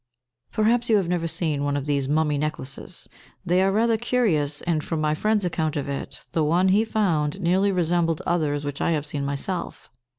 [0.51, 3.07] Perhaps you have never seen one of these mummy necklaces;
[3.45, 7.39] they are rather curious, and, from my friend's account of it, the one he found
[7.39, 9.91] nearly resembled others which I have seen myself.